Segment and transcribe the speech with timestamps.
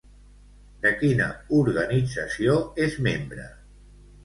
[0.85, 1.27] De quina
[1.59, 2.57] organització
[2.89, 3.49] és membre?